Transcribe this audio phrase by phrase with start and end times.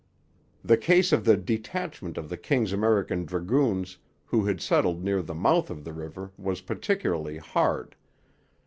[0.63, 5.35] The case of the detachment of the King's American Dragoons who had settled near the
[5.35, 7.95] mouth of the river was particularly hard.